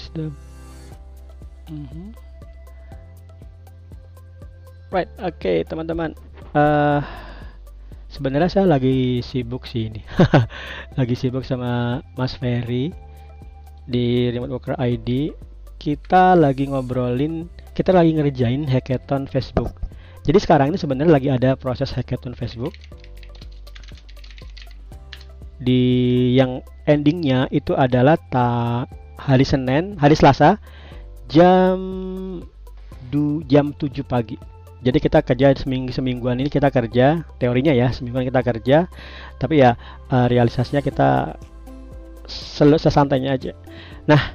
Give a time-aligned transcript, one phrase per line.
[0.00, 0.26] is the
[1.70, 2.16] Mhm.
[4.90, 6.16] right oke okay, teman-teman.
[6.50, 6.98] Uh,
[8.10, 10.02] sebenarnya saya lagi sibuk sih ini.
[10.98, 12.90] Lagi sibuk sama Mas Ferry
[13.86, 15.30] di Remote Worker ID
[15.80, 19.70] kita lagi ngobrolin kita lagi ngerjain hackathon Facebook.
[20.26, 22.74] Jadi sekarang ini sebenarnya lagi ada proses hackathon Facebook.
[25.62, 25.80] Di
[26.34, 28.84] yang endingnya itu adalah ta
[29.26, 30.56] hari Senin hari Selasa
[31.28, 31.76] jam
[33.12, 34.40] du, jam 7 pagi.
[34.80, 38.88] Jadi kita kerja seminggu semingguan ini kita kerja teorinya ya semingguan kita kerja
[39.36, 39.76] tapi ya
[40.08, 41.36] uh, realisasinya kita
[42.24, 43.52] sel sesantainya aja.
[44.08, 44.32] Nah,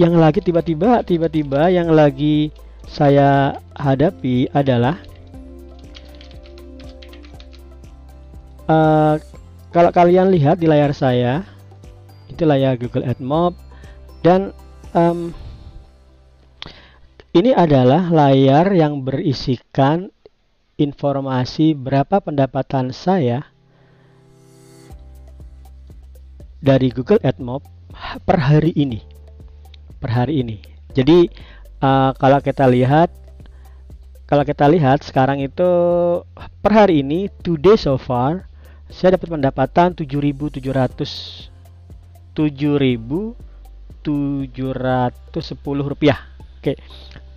[0.00, 2.50] yang lagi tiba-tiba tiba-tiba yang lagi
[2.90, 4.98] saya hadapi adalah
[8.66, 9.14] uh,
[9.70, 11.51] kalau kalian lihat di layar saya
[12.46, 13.56] layar Google AdMob
[14.22, 14.54] dan
[14.94, 15.34] um,
[17.32, 20.12] ini adalah layar yang berisikan
[20.76, 23.48] informasi berapa pendapatan saya
[26.62, 27.64] dari Google AdMob
[28.22, 29.02] per hari ini.
[29.98, 30.62] Per hari ini.
[30.94, 31.26] Jadi
[31.82, 33.10] uh, kalau kita lihat
[34.30, 35.68] kalau kita lihat sekarang itu
[36.64, 38.48] per hari ini today so far
[38.88, 41.51] saya dapat pendapatan 7.700
[42.34, 43.36] 7.000
[44.02, 46.18] 710 rupiah.
[46.58, 46.74] Oke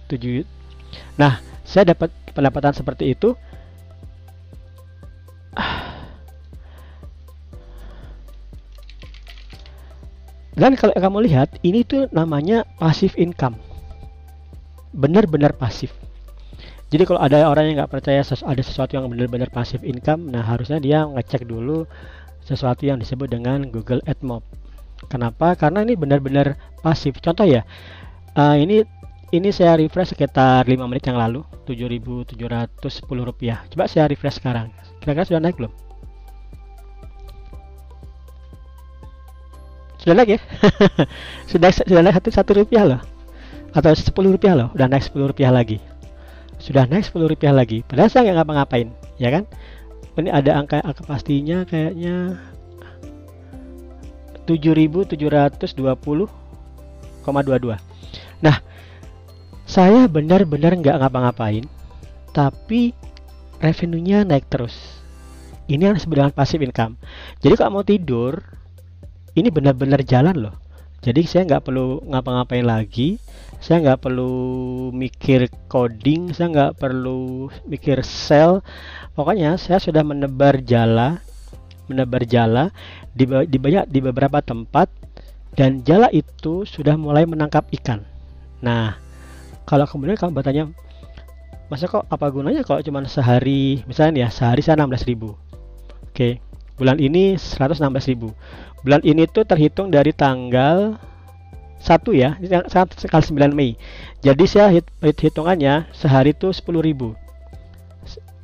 [0.09, 0.45] 7
[1.19, 3.35] nah saya dapat pendapatan seperti itu.
[10.55, 13.59] Dan kalau kamu lihat ini tuh namanya passive income.
[14.95, 15.91] Benar-benar pasif
[16.95, 20.78] jadi kalau ada orang yang nggak percaya ada sesuatu yang benar-benar pasif income nah harusnya
[20.78, 21.89] dia ngecek dulu
[22.45, 24.45] sesuatu yang disebut dengan Google AdMob
[25.07, 25.53] Kenapa?
[25.55, 27.17] Karena ini benar-benar pasif.
[27.21, 27.66] Contoh ya,
[28.35, 28.85] uh, ini
[29.33, 32.38] ini saya refresh sekitar 5 menit yang lalu, 7.710
[33.25, 33.66] rupiah.
[33.73, 34.69] Coba saya refresh sekarang.
[35.01, 35.73] Kira-kira sudah naik belum?
[39.99, 40.39] Sudah naik ya?
[41.51, 43.01] sudah sudah naik satu satu rupiah loh,
[43.73, 44.69] atau 10 rupiah loh.
[44.77, 45.81] Udah naik 10 rupiah lagi.
[46.61, 47.81] Sudah naik 10 rupiah lagi.
[47.83, 48.87] Padahal saya nggak ngapa-ngapain,
[49.17, 49.43] ya kan?
[50.16, 52.39] Ini ada angka angka pastinya kayaknya
[54.45, 56.29] 7720,22.
[58.41, 58.57] Nah,
[59.66, 61.66] saya benar-benar nggak ngapa-ngapain,
[62.29, 62.94] tapi
[63.57, 65.01] revenue-nya naik terus.
[65.66, 67.01] Ini yang disebut dengan passive income.
[67.41, 68.38] Jadi kalau mau tidur,
[69.34, 70.55] ini benar-benar jalan loh.
[71.01, 73.17] Jadi saya nggak perlu ngapa-ngapain lagi,
[73.57, 74.34] saya nggak perlu
[74.94, 78.61] mikir coding, saya nggak perlu mikir sell.
[79.17, 81.25] Pokoknya saya sudah menebar jala
[81.88, 82.73] menebar jala
[83.13, 84.91] di, di banyak di beberapa tempat
[85.56, 88.03] dan jala itu sudah mulai menangkap ikan.
[88.59, 89.00] Nah,
[89.63, 90.63] kalau kemudian kamu bertanya,
[91.72, 95.40] masa kok apa gunanya kalau cuma sehari, misalnya ya sehari saya 16 ribu.
[96.12, 96.44] Oke,
[96.75, 98.35] bulan ini 116 ribu.
[98.84, 101.00] Bulan ini tuh terhitung dari tanggal
[101.79, 102.35] 1 ya,
[102.67, 103.79] tanggal 9 Mei.
[104.19, 107.16] Jadi saya hit hitungannya sehari itu 10 ribu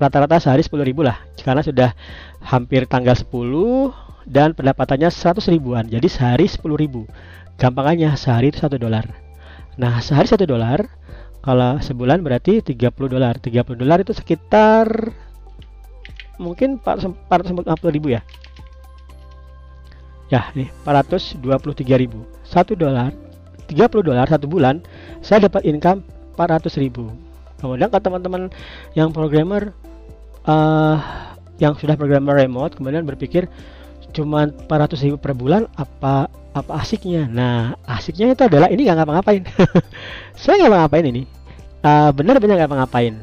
[0.01, 1.93] rata-rata sehari 10 ribu lah karena sudah
[2.41, 3.29] hampir tanggal 10
[4.25, 7.05] dan pendapatannya 100 ribuan jadi sehari 10 ribu.
[7.57, 9.05] Gampangannya sehari itu 1 dolar.
[9.77, 10.85] Nah sehari 1 dolar
[11.41, 13.37] kalau sebulan berarti 30 dolar.
[13.37, 14.89] 30 dolar itu sekitar
[16.41, 18.21] mungkin 450 ribu ya.
[20.33, 21.41] Ya nih 423
[22.01, 22.25] ribu.
[22.45, 23.13] 1 dolar
[23.71, 24.83] 30 dolar satu bulan
[25.23, 26.03] saya dapat income
[26.35, 27.07] 400 ribu.
[27.63, 28.51] Kemudian ke teman-teman
[28.97, 29.71] yang programmer
[30.43, 31.30] uh,
[31.61, 33.45] yang sudah programmer remote kemudian berpikir
[34.11, 37.29] cuma 400 ribu per bulan apa apa asiknya?
[37.29, 39.43] Nah asiknya itu adalah ini nggak ngapa-ngapain.
[40.41, 41.23] Saya nggak ngapa-ngapain ini.
[41.81, 43.15] Uh, benar-benar nggak ngapa-ngapain.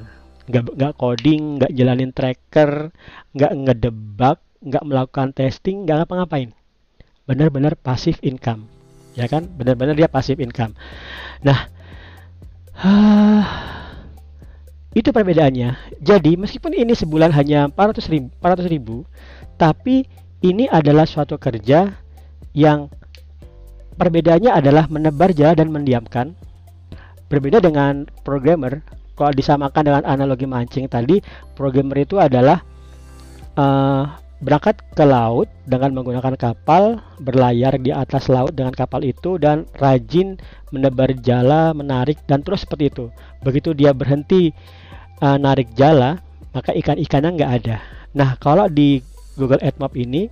[0.49, 2.95] Nggak coding nggak jalanin tracker
[3.37, 6.57] nggak ngedebak nggak melakukan testing nggak ngapa-ngapain.
[7.29, 8.65] Benar-benar pasif income.
[9.13, 9.45] Ya kan?
[9.45, 10.73] Benar-benar dia pasif income.
[11.45, 11.69] Nah
[12.81, 13.45] uh,
[15.01, 16.01] itu perbedaannya.
[16.03, 18.97] Jadi meskipun ini sebulan hanya 400 ribu, 400 ribu
[19.59, 20.07] tapi
[20.43, 21.91] ini adalah suatu kerja
[22.55, 22.91] yang
[23.99, 26.39] perbedaannya adalah menebar jala dan mendiamkan.
[27.29, 28.81] Berbeda dengan programmer,
[29.19, 31.21] kalau disamakan dengan analogi mancing tadi,
[31.59, 32.65] programmer itu adalah
[33.59, 39.67] uh, berangkat ke laut dengan menggunakan kapal, berlayar di atas laut dengan kapal itu dan
[39.83, 40.39] rajin
[40.71, 43.05] menebar jala, menarik dan terus seperti itu.
[43.43, 44.55] Begitu dia berhenti
[45.23, 46.23] uh, narik jala,
[46.55, 47.77] maka ikan-ikannya nggak ada.
[48.17, 49.05] Nah, kalau di
[49.39, 50.27] Google AdMob ini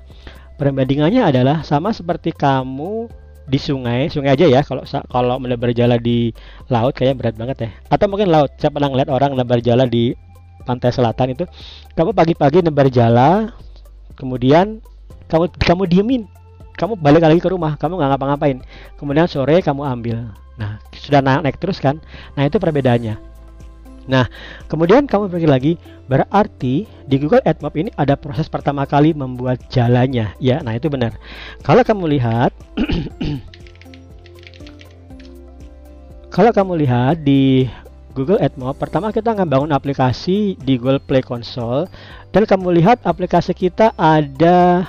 [0.57, 3.13] Perbandingannya adalah sama seperti kamu
[3.45, 4.65] di sungai, sungai aja ya.
[4.65, 6.33] Kalau kalau menebar jala di
[6.73, 7.71] laut kayak berat banget ya.
[7.93, 8.57] Atau mungkin laut.
[8.57, 10.17] Saya pernah ngeliat orang nebar jala di
[10.65, 11.45] pantai selatan itu.
[11.93, 13.53] Kamu pagi-pagi nebar jala,
[14.17, 14.81] kemudian
[15.29, 16.23] kamu kamu diemin,
[16.81, 18.59] kamu balik lagi ke rumah, kamu nggak ngapa-ngapain.
[18.97, 20.33] Kemudian sore kamu ambil.
[20.57, 22.01] Nah, sudah naik, naik terus kan?
[22.33, 23.36] Nah, itu perbedaannya.
[24.07, 24.31] Nah,
[24.71, 25.73] kemudian kamu pergi lagi,
[26.07, 30.35] berarti di Google AdMob ini ada proses pertama kali membuat jalannya.
[30.39, 31.19] Ya, nah itu benar.
[31.67, 32.55] Kalau kamu lihat
[36.37, 37.65] Kalau kamu lihat di
[38.13, 41.89] Google AdMob, pertama kita ngebangun aplikasi di Google Play Console
[42.29, 44.85] dan kamu lihat aplikasi kita ada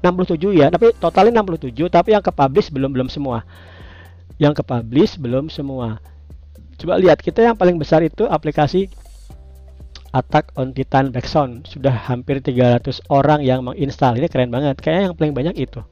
[0.00, 3.44] 67 ya, tapi totalnya 67, tapi yang ke publish belum belum semua.
[4.40, 6.00] Yang ke publish belum semua.
[6.76, 8.92] Coba lihat kita yang paling besar itu aplikasi
[10.16, 14.16] Attack on Titan Backsound sudah hampir 300 orang yang menginstal.
[14.16, 14.80] Ini keren banget.
[14.80, 15.84] Kayaknya yang paling banyak itu.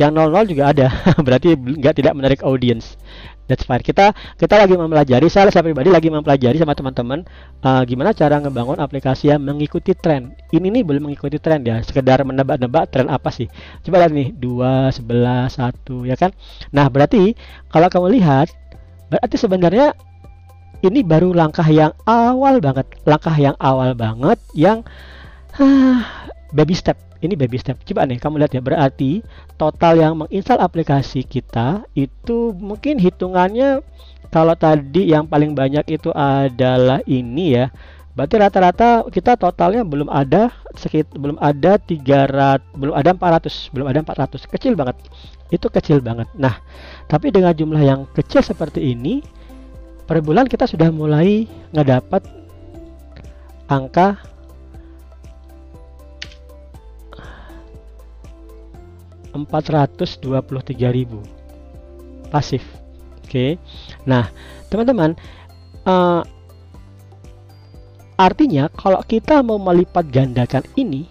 [0.00, 0.88] Yang 00 juga ada.
[1.26, 2.96] Berarti nggak tidak menarik audience.
[3.50, 3.82] That's fine.
[3.82, 7.26] Kita kita lagi mempelajari saya saya pribadi lagi mempelajari sama teman-teman
[7.66, 10.32] uh, gimana cara ngebangun aplikasi yang mengikuti tren.
[10.54, 11.82] Ini nih belum mengikuti tren ya.
[11.84, 13.50] Sekedar menebak-nebak tren apa sih?
[13.84, 14.32] Coba lihat nih.
[14.38, 16.30] 2 11 1 ya kan?
[16.72, 17.34] Nah berarti
[17.68, 18.48] kalau kamu lihat
[19.10, 19.92] berarti sebenarnya
[20.80, 24.84] ini baru langkah yang awal banget langkah yang awal banget yang
[25.56, 26.00] huh,
[26.54, 26.98] baby step.
[27.20, 27.76] Ini baby step.
[27.84, 29.20] Coba nih kamu lihat ya berarti
[29.60, 33.84] total yang menginstal aplikasi kita itu mungkin hitungannya
[34.32, 37.68] kalau tadi yang paling banyak itu adalah ini ya.
[38.16, 43.98] Berarti rata-rata kita totalnya belum ada sekitar belum ada 300 belum ada 400 belum ada
[44.00, 44.96] 400 kecil banget.
[45.52, 46.26] Itu kecil banget.
[46.40, 46.56] Nah
[47.04, 49.20] tapi dengan jumlah yang kecil seperti ini
[50.10, 52.26] per bulan kita sudah mulai ngedapat
[53.70, 54.18] angka
[59.30, 61.22] empat ratus dua puluh tiga ribu
[62.26, 62.58] pasif
[63.22, 63.50] oke okay.
[64.02, 64.26] nah
[64.66, 65.14] teman-teman
[65.86, 66.26] uh,
[68.18, 71.06] artinya kalau kita mau melipat gandakan ini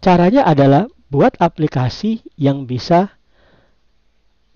[0.00, 3.17] caranya adalah buat aplikasi yang bisa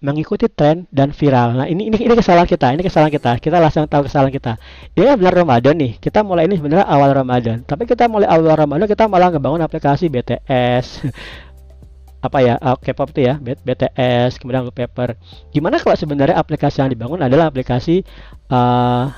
[0.02, 1.54] mengikuti tren dan viral.
[1.54, 3.38] Nah, ini ini ini kesalahan kita, ini kesalahan kita.
[3.38, 4.58] Kita langsung tahu kesalahan kita.
[4.98, 6.02] Ini benar Ramadan nih.
[6.02, 7.62] Kita mulai ini sebenarnya awal Ramadan.
[7.62, 11.06] Tapi kita mulai awal Ramadan kita malah ngebangun aplikasi BTS.
[12.26, 12.54] apa ya?
[12.58, 15.18] Uh, K-pop itu ya, BTS, kemudian Paper.
[15.50, 18.06] Gimana kalau sebenarnya aplikasi yang dibangun adalah aplikasi
[18.50, 19.10] uh,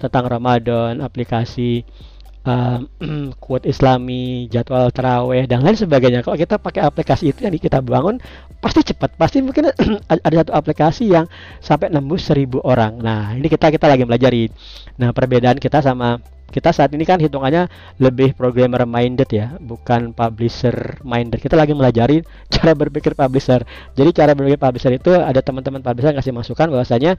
[0.00, 1.84] tentang Ramadan, aplikasi
[2.46, 2.78] uh,
[3.42, 6.24] quote islami, jadwal terawih dan lain sebagainya.
[6.24, 8.20] Kalau kita pakai aplikasi itu yang kita bangun
[8.60, 9.72] pasti cepat, pasti mungkin
[10.26, 11.26] ada satu aplikasi yang
[11.60, 13.00] sampai nembus seribu orang.
[13.00, 14.48] Nah ini kita kita lagi pelajari.
[15.00, 16.20] Nah perbedaan kita sama
[16.50, 17.70] kita saat ini kan hitungannya
[18.02, 21.38] lebih programmer minded ya, bukan publisher minded.
[21.38, 23.62] Kita lagi melajari cara berpikir publisher.
[23.94, 27.14] Jadi cara berpikir publisher itu ada teman-teman publisher ngasih masukan bahwasanya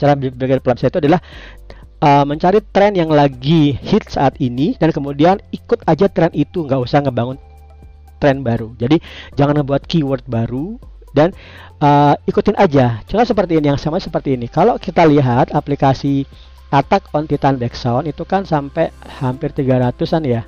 [0.00, 1.20] cara berpikir publisher itu adalah
[2.02, 6.82] uh, mencari tren yang lagi hit saat ini dan kemudian ikut aja tren itu nggak
[6.82, 7.38] usah ngebangun
[8.18, 8.74] tren baru.
[8.76, 8.98] Jadi
[9.38, 10.76] jangan ngebuat keyword baru
[11.14, 11.30] dan
[11.78, 13.00] uh, ikutin aja.
[13.06, 14.50] Contoh seperti ini yang sama seperti ini.
[14.50, 16.26] Kalau kita lihat aplikasi
[16.72, 18.88] Attack on Titan Backsound itu kan sampai
[19.20, 20.42] hampir 300an ya.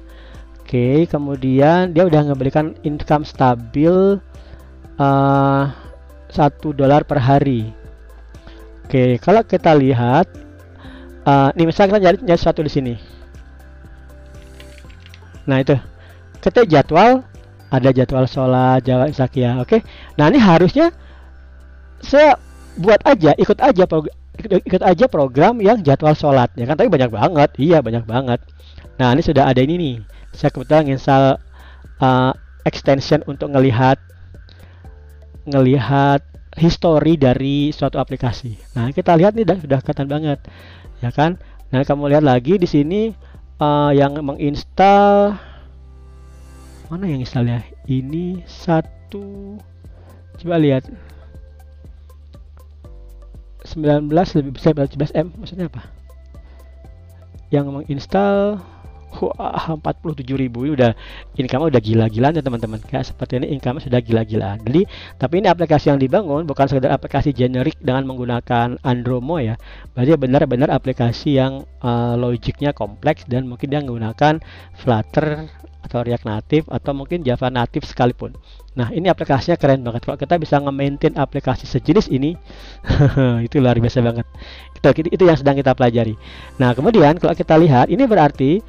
[0.64, 4.16] Oke, kemudian dia udah ngeberikan income stabil
[4.96, 5.64] uh,
[6.73, 7.68] dolar per hari.
[8.88, 10.25] Oke, kalau kita lihat
[11.25, 12.95] uh, nih misalnya kita nyari, nyari sesuatu di sini.
[15.49, 15.76] Nah itu.
[16.40, 17.25] Kita jadwal
[17.73, 19.66] ada jadwal sholat Jawa Isakia oke?
[19.66, 19.81] Okay?
[20.14, 20.93] nah ini harusnya
[22.04, 22.37] saya
[22.78, 27.11] buat aja ikut aja ikut, ikut aja program yang jadwal sholat ya kan tapi banyak
[27.11, 27.50] banget.
[27.57, 28.40] Iya banyak banget.
[29.00, 29.97] Nah ini sudah ada ini nih.
[30.37, 31.40] Saya kebetulan install
[32.02, 32.33] uh,
[32.66, 33.97] extension untuk ngelihat
[35.49, 36.21] ngelihat
[36.54, 38.61] history dari suatu aplikasi.
[38.76, 40.38] Nah kita lihat nih sudah kelihatan banget
[41.00, 41.40] ya kan?
[41.72, 43.10] Nah kamu lihat lagi di sini
[43.58, 45.34] uh, yang menginstal
[46.92, 47.64] mana yang installnya?
[47.88, 49.58] Ini satu
[50.38, 50.84] coba lihat.
[53.64, 55.82] 19 lebih besar dari 11 M maksudnya apa?
[57.48, 58.60] Yang menginstal
[59.21, 60.92] wah 47 ribu ini udah
[61.38, 64.87] income udah gila-gilaan ya teman-teman kayak seperti ini income sudah gila-gilaan jadi
[65.21, 69.54] tapi ini aplikasi yang dibangun bukan sekedar aplikasi generik dengan menggunakan Andromo ya
[69.94, 74.42] berarti benar-benar aplikasi yang uh, logiknya kompleks dan mungkin dia menggunakan
[74.75, 75.47] Flutter
[75.85, 78.33] atau React Native atau mungkin Java Native sekalipun.
[78.75, 80.09] Nah, ini aplikasinya keren banget.
[80.09, 82.35] Kalau kita bisa nge-maintain aplikasi sejenis ini,
[83.47, 84.26] itu luar biasa banget.
[84.75, 86.16] Itu, itu yang sedang kita pelajari.
[86.56, 88.64] Nah, kemudian kalau kita lihat, ini berarti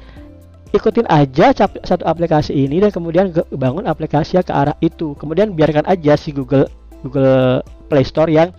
[0.74, 1.54] ikutin aja
[1.84, 5.14] satu aplikasi ini dan kemudian bangun aplikasi ke arah itu.
[5.18, 6.66] Kemudian biarkan aja si Google
[7.04, 8.50] Google Play Store yang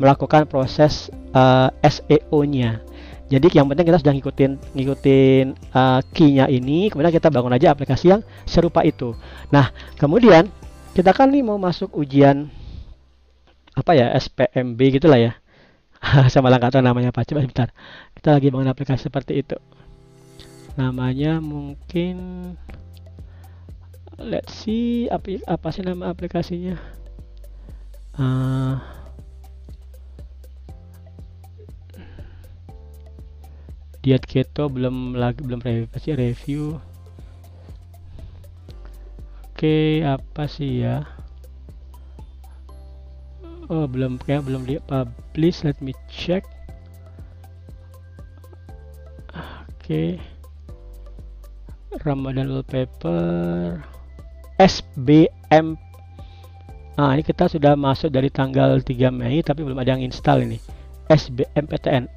[0.00, 2.82] melakukan proses uh, eh, SEO-nya
[3.32, 8.12] jadi yang penting kita sudah ngikutin ngikutin uh, key-nya ini kemudian kita bangun aja aplikasi
[8.12, 9.16] yang serupa itu.
[9.48, 10.52] Nah kemudian
[10.92, 12.52] kita kan nih mau masuk ujian
[13.72, 15.32] apa ya SPMB gitulah ya.
[16.32, 17.72] Sama tahu namanya apa coba sebentar.
[18.12, 19.56] Kita lagi bangun aplikasi seperti itu
[20.72, 22.16] namanya mungkin
[24.16, 26.78] let's see apa apa sih nama aplikasinya?
[28.16, 28.76] Uh,
[34.04, 36.64] diet keto belum lagi belum review review.
[39.52, 41.06] Oke okay, apa sih ya?
[43.70, 46.42] Oh belum kayak belum di publish let me check.
[49.32, 50.18] Oke.
[50.18, 50.31] okay.
[52.00, 53.76] Ramadan wallpaper
[54.56, 55.76] SBM
[56.92, 60.60] nah ini kita sudah masuk dari tanggal 3 Mei tapi belum ada yang install ini.
[61.12, 62.08] SBMPTN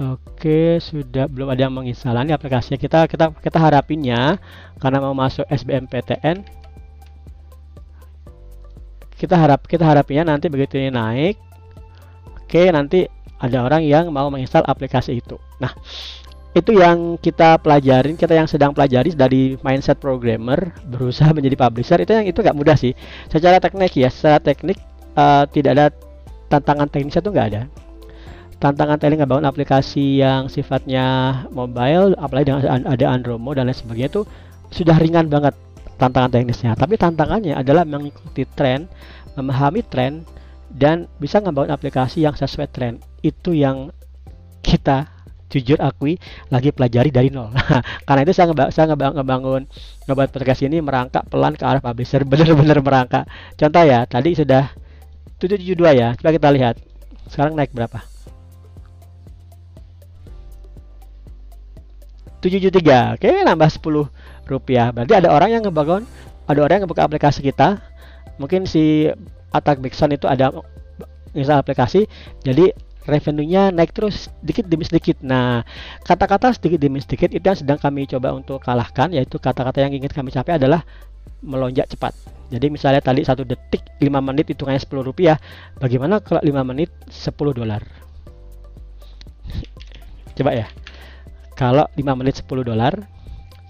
[0.00, 2.16] Oke, sudah belum ada yang menginstal.
[2.16, 2.80] Ini aplikasinya.
[2.80, 4.40] Kita kita kita harapinnya
[4.80, 6.40] karena mau masuk SBMPTN
[9.20, 11.36] kita harap kita harapinnya nanti begitu ini naik.
[12.40, 13.04] Oke nanti
[13.40, 15.40] ada orang yang mau menginstal aplikasi itu.
[15.58, 15.72] Nah,
[16.50, 22.10] itu yang kita pelajarin, kita yang sedang pelajari dari mindset programmer berusaha menjadi publisher itu
[22.10, 22.92] yang itu nggak mudah sih.
[23.30, 24.76] Secara teknik ya, secara teknik
[25.14, 25.86] uh, tidak ada
[26.50, 27.62] tantangan teknis itu nggak ada.
[28.60, 34.22] Tantangan teknik ngebangun aplikasi yang sifatnya mobile, apalagi dengan ada Andromo dan lain sebagainya itu
[34.74, 35.54] sudah ringan banget
[35.96, 36.74] tantangan teknisnya.
[36.74, 38.90] Tapi tantangannya adalah mengikuti tren,
[39.38, 40.26] memahami tren,
[40.70, 43.90] dan bisa ngebangun aplikasi yang sesuai tren itu yang
[44.62, 46.16] kita jujur akui
[46.48, 47.50] lagi pelajari dari nol.
[48.06, 49.62] Karena itu saya, ngeba saya ngebang ngebangun
[50.06, 53.24] ngebuat podcast ini merangkak pelan ke arah publisher, benar-benar merangkak.
[53.58, 54.70] Contoh ya, tadi sudah
[55.42, 56.08] 772 ya.
[56.14, 56.78] Coba kita lihat.
[57.26, 57.98] Sekarang naik berapa?
[62.40, 63.20] 773.
[63.20, 64.88] Oke, nambah 10 rupiah.
[64.94, 66.08] Berarti ada orang yang ngebangun,
[66.48, 67.84] ada orang yang ngebuka aplikasi kita.
[68.40, 69.12] Mungkin si
[69.50, 70.54] Attack Bigson itu ada
[71.34, 72.06] misal aplikasi.
[72.42, 72.70] Jadi
[73.08, 75.18] revenue-nya naik terus sedikit demi sedikit.
[75.24, 75.66] Nah,
[76.04, 80.10] kata-kata sedikit demi sedikit itu yang sedang kami coba untuk kalahkan, yaitu kata-kata yang ingin
[80.12, 80.84] kami capai adalah
[81.40, 82.12] melonjak cepat.
[82.50, 85.38] Jadi misalnya tadi satu detik 5 menit hitungannya 10 rupiah,
[85.78, 87.82] bagaimana kalau 5 menit 10 dolar?
[90.36, 90.66] coba ya.
[91.54, 92.94] Kalau 5 menit 10 dolar,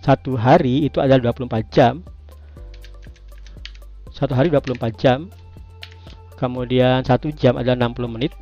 [0.00, 2.00] satu hari itu adalah 24 jam.
[4.10, 5.28] Satu hari 24 jam.
[6.40, 8.32] Kemudian satu jam adalah 60 menit.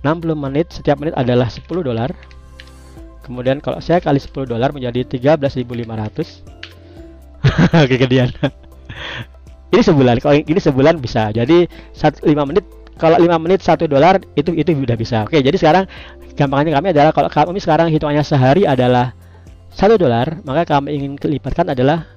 [0.00, 2.08] 60 menit setiap menit adalah 10 dolar.
[3.20, 5.44] Kemudian kalau saya kali 10 dolar menjadi 13.500
[7.90, 8.28] kegedean
[9.72, 11.28] ini sebulan kalau ini sebulan bisa.
[11.30, 12.64] Jadi 5 menit
[12.96, 15.28] kalau 5 menit 1 dolar itu itu sudah bisa.
[15.28, 15.84] Oke jadi sekarang
[16.34, 19.12] gampangnya kami adalah kalau kami sekarang hitungannya sehari adalah
[19.76, 22.08] 1 dolar maka kami ingin kelipatkan adalah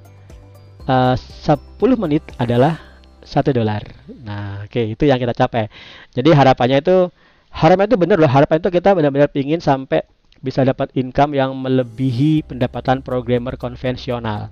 [0.88, 1.60] uh, 10
[2.00, 2.92] menit adalah
[3.23, 3.81] 1 dolar
[4.23, 5.71] nah oke okay, itu yang kita capai
[6.13, 7.09] jadi harapannya itu
[7.49, 10.03] harapan itu benar loh harapan itu kita benar-benar ingin sampai
[10.43, 14.51] bisa dapat income yang melebihi pendapatan programmer konvensional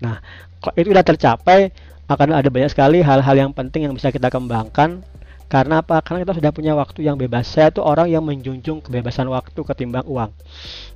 [0.00, 0.18] nah
[0.64, 1.70] kalau itu sudah tercapai
[2.10, 5.04] akan ada banyak sekali hal-hal yang penting yang bisa kita kembangkan
[5.52, 6.00] karena apa?
[6.00, 7.44] Karena kita sudah punya waktu yang bebas.
[7.44, 10.32] Saya tuh orang yang menjunjung kebebasan waktu ketimbang uang.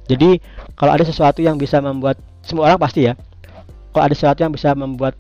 [0.08, 0.40] Jadi
[0.72, 3.20] kalau ada sesuatu yang bisa membuat semua orang pasti ya.
[3.92, 5.12] Kalau ada sesuatu yang bisa membuat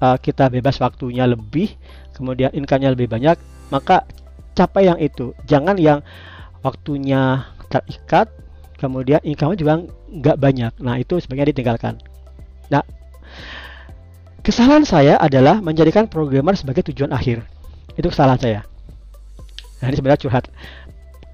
[0.00, 1.74] uh, kita bebas waktunya lebih,
[2.16, 3.36] kemudian income-nya lebih banyak,
[3.68, 4.06] maka
[4.56, 5.36] capai yang itu.
[5.44, 6.00] Jangan yang
[6.64, 8.30] waktunya terikat
[8.76, 10.72] kemudian income juga nggak banyak.
[10.80, 12.00] Nah itu sebenarnya ditinggalkan.
[12.68, 12.84] Nah
[14.44, 17.44] kesalahan saya adalah menjadikan programmer sebagai tujuan akhir.
[17.96, 18.60] Itu kesalahan saya.
[19.80, 20.44] Nah ini sebenarnya curhat.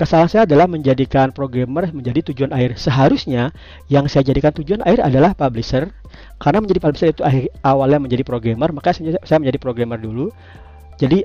[0.01, 2.81] Kesalahan saya adalah menjadikan programmer menjadi tujuan akhir.
[2.81, 3.55] Seharusnya
[3.87, 5.95] yang saya jadikan tujuan akhir adalah publisher
[6.43, 7.23] karena menjadi publisher itu
[7.63, 10.35] awalnya menjadi programmer maka saya menjadi programmer dulu.
[10.99, 11.23] Jadi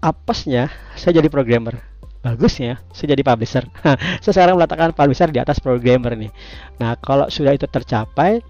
[0.00, 1.76] apesnya saya jadi programmer.
[2.20, 3.64] Bagusnya saya jadi publisher.
[4.20, 6.28] Saya sekarang meletakkan publisher di atas programmer nih.
[6.76, 8.44] Nah kalau sudah itu tercapai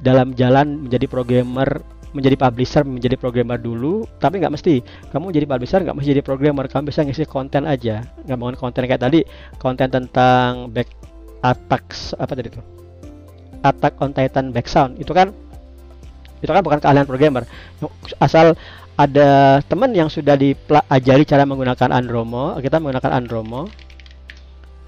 [0.00, 1.84] dalam jalan menjadi programmer
[2.16, 4.80] menjadi publisher menjadi programmer dulu tapi nggak mesti.
[5.12, 6.64] Kamu jadi publisher nggak mesti jadi programmer.
[6.64, 8.08] Kamu bisa ngisi konten aja.
[8.24, 9.20] Nggak mau konten kayak tadi
[9.60, 10.88] konten tentang back
[11.44, 12.79] attacks apa tadi itu
[13.64, 14.96] attack on titan back sound.
[15.00, 15.32] Itu kan
[16.40, 17.44] itu kan bukan keahlian programmer.
[18.20, 18.56] Asal
[18.96, 23.68] ada teman yang sudah diajari cara menggunakan Andromo kita menggunakan Andromo.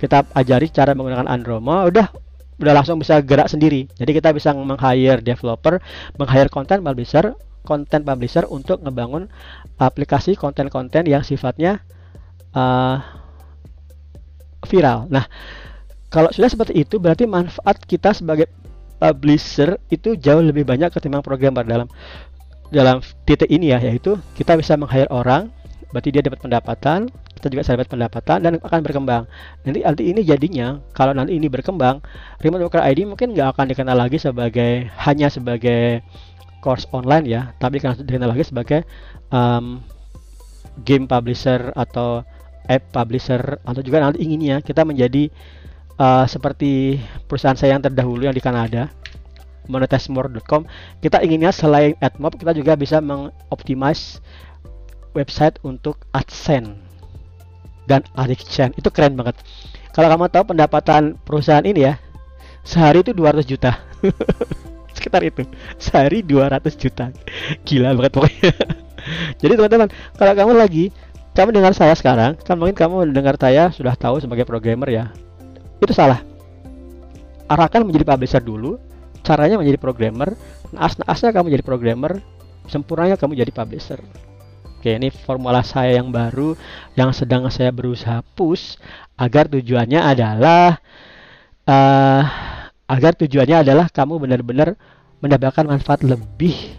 [0.01, 2.11] Kita ajari cara menggunakan Andromo udah
[2.59, 3.89] udah langsung bisa gerak sendiri.
[3.97, 5.81] Jadi kita bisa meng-hire developer
[6.19, 9.31] meng-hire content publisher content publisher untuk ngebangun
[9.79, 11.81] aplikasi konten-konten yang sifatnya
[12.53, 12.99] uh,
[14.67, 15.07] viral.
[15.11, 15.27] Nah
[16.13, 18.47] kalau sudah seperti itu berarti manfaat kita sebagai
[19.01, 21.65] publisher itu jauh lebih banyak ketimbang programmer.
[21.65, 21.89] Dalam
[22.69, 25.49] dalam titik ini ya yaitu kita bisa meng-hire orang
[25.93, 29.23] berarti dia dapat pendapatan kita juga dapat pendapatan dan akan berkembang.
[29.67, 31.99] Nanti nanti ini jadinya kalau nanti ini berkembang
[32.39, 36.07] remote worker ID mungkin nggak akan dikenal lagi sebagai hanya sebagai
[36.63, 38.81] course online ya tapi akan dikenal lagi sebagai
[39.35, 39.83] um,
[40.87, 42.23] game publisher atau
[42.71, 45.27] app publisher atau juga nanti inginnya kita menjadi
[45.99, 48.89] uh, seperti perusahaan saya yang terdahulu yang di Kanada
[49.71, 50.67] monetizemore.com
[50.99, 54.19] kita inginnya selain AdMob kita juga bisa mengoptimize
[55.13, 56.93] website untuk AdSense
[57.87, 59.39] dan AdChain itu keren banget.
[59.93, 61.95] Kalau kamu tahu pendapatan perusahaan ini ya
[62.63, 63.77] sehari itu 200 juta.
[64.97, 65.43] Sekitar itu.
[65.77, 67.11] Sehari 200 juta.
[67.67, 68.55] Gila banget pokoknya.
[69.43, 70.85] Jadi teman-teman kalau kamu lagi
[71.33, 75.05] kamu dengar saya sekarang kan mungkin kamu dengar saya sudah tahu sebagai programmer ya
[75.87, 76.23] itu salah.
[77.51, 78.79] Arahkan menjadi publisher dulu
[79.23, 80.35] caranya menjadi programmer
[80.75, 82.19] naas-naasnya kamu jadi programmer
[82.67, 84.01] sempurnanya kamu jadi publisher.
[84.83, 86.59] Oke ini formula saya yang baru
[86.99, 88.79] yang sedang saya berusaha push
[89.15, 90.83] agar tujuannya adalah
[91.71, 92.23] uh,
[92.91, 94.75] agar tujuannya adalah kamu benar-benar
[95.23, 96.75] mendapatkan manfaat lebih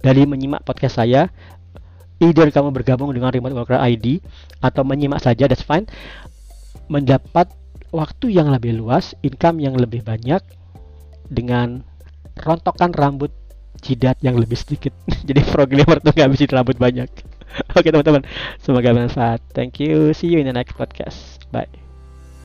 [0.00, 1.28] dari menyimak podcast saya.
[2.16, 4.24] Either kamu bergabung dengan Remote Worker ID
[4.64, 5.84] atau menyimak saja that's fine.
[6.88, 7.52] Mendapat
[7.94, 10.42] waktu yang lebih luas, income yang lebih banyak
[11.30, 11.82] dengan
[12.38, 13.32] rontokan rambut
[13.80, 14.92] jidat yang lebih sedikit.
[15.28, 17.08] Jadi programmer tuh nggak bisa rambut banyak.
[17.78, 18.26] Oke teman-teman,
[18.60, 19.40] semoga bermanfaat.
[19.54, 20.12] Thank you.
[20.12, 21.40] See you in the next podcast.
[21.52, 21.85] Bye.